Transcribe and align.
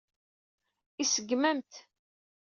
Iseggem-am-t. 1.03 1.71